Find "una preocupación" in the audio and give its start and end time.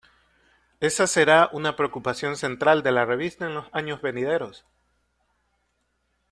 1.53-2.35